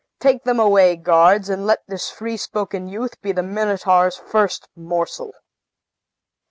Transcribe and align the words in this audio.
Take 0.19 0.45
them 0.45 0.59
away, 0.59 0.95
guards; 0.95 1.47
and 1.47 1.67
let 1.67 1.83
this 1.87 2.09
free 2.09 2.35
spoken 2.35 2.87
youth 2.87 3.21
be 3.21 3.33
the 3.33 3.43
Minotaur's 3.43 4.17
first 4.17 4.67
morsel." 4.75 5.31